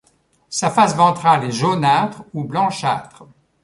[0.49, 3.27] Sa face ventrale est jaunâtre ou blanchâtre.